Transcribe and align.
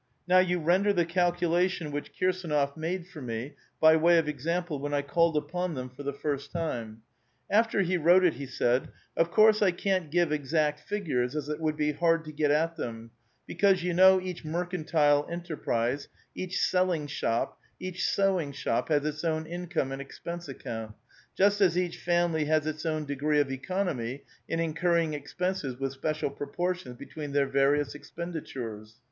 Now 0.27 0.39
you 0.39 0.59
render 0.59 0.91
the 0.91 1.05
calculation 1.05 1.91
which 1.91 2.11
Kirs^nof 2.19 2.75
made 2.75 3.05
for 3.05 3.21
me 3.21 3.53
by 3.79 3.95
way 3.95 4.17
of 4.17 4.27
example, 4.27 4.79
when 4.79 4.95
I 4.95 5.03
called 5.03 5.37
upon 5.37 5.75
them 5.75 5.89
for 5.91 6.01
the 6.01 6.11
first 6.11 6.51
time. 6.51 7.03
After 7.51 7.81
he 7.83 7.97
wrote 7.97 8.25
it, 8.25 8.33
he 8.33 8.47
said:—" 8.47 8.89
Of 9.15 9.29
course 9.29 9.61
I 9.61 9.69
can't 9.69 10.09
give 10.09 10.31
exact 10.31 10.79
figures, 10.89 11.35
as 11.35 11.49
it 11.49 11.59
would 11.59 11.77
be 11.77 11.91
hard 11.91 12.25
to 12.25 12.31
get 12.31 12.49
at 12.49 12.77
them, 12.77 13.11
because 13.45 13.83
j'ou 13.83 13.93
know 13.93 14.19
each 14.19 14.43
mercantile 14.43 15.27
enterprise, 15.29 16.07
each 16.33 16.59
selling 16.59 17.05
shop, 17.05 17.59
each 17.79 18.03
sewing 18.03 18.53
shop, 18.53 18.89
has 18.89 19.05
its 19.05 19.23
own 19.23 19.45
income 19.45 19.91
and 19.91 20.01
expense 20.01 20.47
account, 20.49 20.95
just 21.37 21.61
as 21.61 21.77
each 21.77 21.99
family 21.99 22.45
has 22.45 22.65
its 22.65 22.87
own 22.87 23.05
degree 23.05 23.39
of 23.39 23.51
economy 23.51 24.23
in 24.49 24.59
incurring 24.59 25.13
expenses 25.13 25.77
with 25.79 25.91
special 25.93 26.31
proportions 26.31 26.95
between 26.97 27.33
their 27.33 27.45
various 27.45 27.93
expenditures. 27.93 28.95